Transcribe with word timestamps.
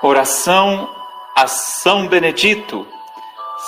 Oração 0.00 0.88
a 1.34 1.48
São 1.48 2.06
Benedito. 2.06 2.86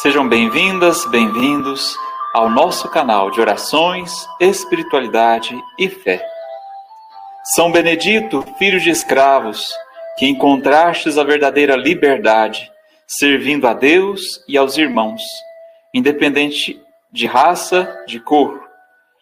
Sejam 0.00 0.28
bem-vindas, 0.28 1.04
bem-vindos 1.06 1.96
ao 2.32 2.48
nosso 2.48 2.88
canal 2.88 3.28
de 3.28 3.40
orações, 3.40 4.28
espiritualidade 4.38 5.60
e 5.76 5.88
fé. 5.88 6.24
São 7.56 7.72
Benedito, 7.72 8.44
filho 8.56 8.78
de 8.78 8.88
escravos, 8.88 9.74
que 10.16 10.24
encontrastes 10.24 11.18
a 11.18 11.24
verdadeira 11.24 11.74
liberdade, 11.74 12.70
servindo 13.04 13.66
a 13.66 13.74
Deus 13.74 14.44
e 14.46 14.56
aos 14.56 14.78
irmãos, 14.78 15.22
independente 15.92 16.80
de 17.10 17.26
raça, 17.26 17.92
de 18.06 18.20
cor. 18.20 18.62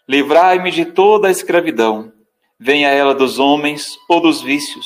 Livrai-me 0.07 0.71
de 0.71 0.85
toda 0.85 1.29
a 1.29 1.31
escravidão, 1.31 2.13
venha 2.59 2.91
ela 2.91 3.15
dos 3.15 3.39
homens 3.39 3.97
ou 4.07 4.21
dos 4.21 4.43
vícios. 4.43 4.85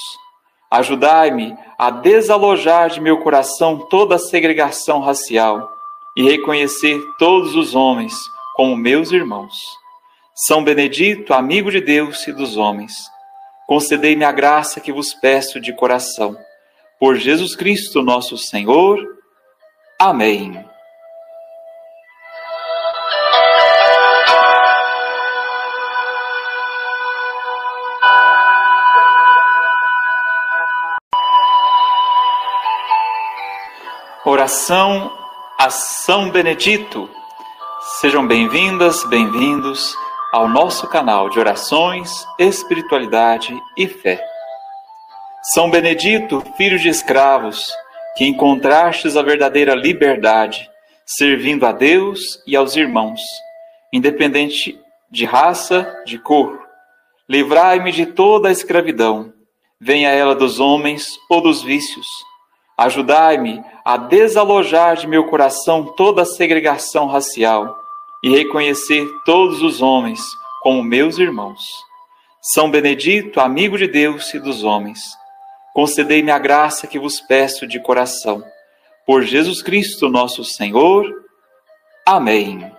Ajudai-me 0.75 1.57
a 1.79 1.89
desalojar 1.89 2.91
de 2.91 3.01
meu 3.01 3.19
coração 3.19 3.79
toda 3.79 4.17
a 4.17 4.19
segregação 4.19 4.99
racial 4.99 5.73
e 6.17 6.23
reconhecer 6.25 7.01
todos 7.17 7.55
os 7.55 7.77
homens 7.77 8.13
como 8.57 8.75
meus 8.75 9.13
irmãos. 9.13 9.55
São 10.35 10.65
Benedito, 10.65 11.33
amigo 11.33 11.71
de 11.71 11.81
Deus 11.81 12.27
e 12.27 12.33
dos 12.33 12.57
homens, 12.57 12.93
concedei-me 13.69 14.25
a 14.25 14.33
graça 14.33 14.81
que 14.81 14.93
vos 14.93 15.15
peço 15.15 15.61
de 15.61 15.73
coração. 15.73 16.37
Por 16.99 17.15
Jesus 17.15 17.55
Cristo, 17.55 18.03
nosso 18.03 18.37
Senhor. 18.37 18.99
Amém. 19.97 20.74
Oração 34.27 35.13
a 35.59 35.69
São 35.69 36.31
Benedito. 36.31 37.11
Sejam 38.01 38.27
bem-vindas, 38.27 39.05
bem-vindos 39.11 39.95
ao 40.33 40.49
nosso 40.49 40.89
canal 40.89 41.29
de 41.29 41.39
orações, 41.39 42.11
espiritualidade 42.39 43.55
e 43.77 43.87
fé. 43.87 44.25
São 45.53 45.71
Benedito, 45.71 46.43
filho 46.57 46.79
de 46.79 46.89
escravos, 46.89 47.71
que 48.17 48.25
encontrastes 48.25 49.15
a 49.15 49.21
verdadeira 49.21 49.75
liberdade, 49.75 50.71
servindo 51.05 51.67
a 51.67 51.73
Deus 51.73 52.43
e 52.47 52.57
aos 52.57 52.77
irmãos, 52.77 53.21
independente 53.93 54.81
de 55.11 55.27
raça, 55.27 56.03
de 56.07 56.19
cor. 56.19 56.59
Livrai-me 57.29 57.93
de 57.93 58.07
toda 58.07 58.49
a 58.49 58.53
escravidão, 58.53 59.35
venha 59.79 60.09
ela 60.09 60.35
dos 60.35 60.61
homens 60.61 61.11
ou 61.29 61.43
dos 61.43 61.63
vícios. 61.63 62.07
Ajudai-me 62.77 63.63
a 63.85 63.97
desalojar 63.97 64.97
de 64.97 65.07
meu 65.07 65.27
coração 65.27 65.85
toda 65.97 66.23
a 66.23 66.27
segregação 66.27 67.07
racial 67.07 67.79
e 68.23 68.31
reconhecer 68.31 69.07
todos 69.25 69.63
os 69.63 69.81
homens 69.81 70.21
como 70.63 70.83
meus 70.83 71.19
irmãos. 71.19 71.61
São 72.41 72.71
Benedito, 72.71 73.41
amigo 73.41 73.79
de 73.79 73.87
Deus 73.87 74.35
e 74.35 74.39
dos 74.39 74.65
homens, 74.65 75.01
concedei-me 75.75 76.31
a 76.31 76.39
graça 76.39 76.87
que 76.87 76.99
vos 76.99 77.21
peço 77.21 77.67
de 77.67 77.81
coração. 77.81 78.43
Por 79.07 79.23
Jesus 79.23 79.63
Cristo, 79.63 80.09
nosso 80.09 80.45
Senhor. 80.45 81.07
Amém. 82.07 82.74